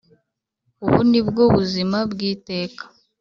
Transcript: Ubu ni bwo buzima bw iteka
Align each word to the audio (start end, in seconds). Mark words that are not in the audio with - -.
Ubu 0.85 0.99
ni 1.09 1.21
bwo 1.27 1.43
buzima 1.55 1.97
bw 2.11 2.19
iteka 2.31 2.83